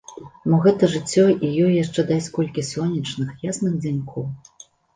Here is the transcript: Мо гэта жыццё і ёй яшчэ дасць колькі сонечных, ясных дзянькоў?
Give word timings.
Мо 0.53 0.57
гэта 0.63 0.89
жыццё 0.93 1.25
і 1.45 1.51
ёй 1.67 1.77
яшчэ 1.83 2.07
дасць 2.13 2.31
колькі 2.39 2.65
сонечных, 2.73 3.29
ясных 3.53 3.73
дзянькоў? 3.81 4.29